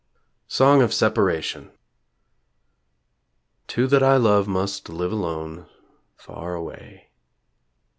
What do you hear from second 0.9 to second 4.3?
SEPARATION Two that I